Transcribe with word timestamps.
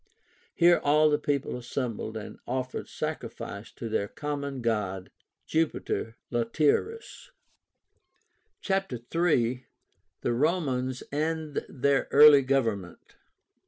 Here 0.55 0.81
all 0.83 1.11
the 1.11 1.19
people 1.19 1.55
assembled 1.55 2.17
and 2.17 2.39
offered 2.47 2.87
sacrifice 2.89 3.71
to 3.73 3.87
their 3.87 4.07
common 4.07 4.63
god, 4.63 5.11
Jupiter 5.45 6.17
(Latiaris). 6.31 7.29
(Illustration: 7.29 7.33
Latium) 8.09 8.57
CHAPTER 8.61 8.99
III. 9.35 9.67
THE 10.21 10.33
ROMANS 10.33 11.03
AND 11.11 11.63
THEIR 11.69 12.07
EARLY 12.09 12.41
GOVERNMENT. 12.41 13.17